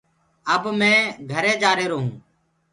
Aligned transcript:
اب 0.53 0.63
مي 0.79 0.93
گھري 1.31 1.53
جآهيرونٚ 1.61 2.11